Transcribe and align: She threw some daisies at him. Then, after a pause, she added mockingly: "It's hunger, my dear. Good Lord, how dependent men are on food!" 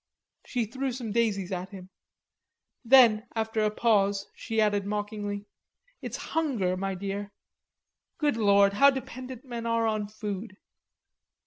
She 0.47 0.65
threw 0.65 0.91
some 0.93 1.11
daisies 1.11 1.51
at 1.51 1.69
him. 1.69 1.91
Then, 2.83 3.27
after 3.35 3.61
a 3.61 3.69
pause, 3.69 4.25
she 4.33 4.59
added 4.59 4.83
mockingly: 4.83 5.45
"It's 6.01 6.17
hunger, 6.33 6.75
my 6.75 6.95
dear. 6.95 7.31
Good 8.17 8.35
Lord, 8.35 8.73
how 8.73 8.89
dependent 8.89 9.45
men 9.45 9.67
are 9.67 9.85
on 9.85 10.07
food!" 10.07 10.57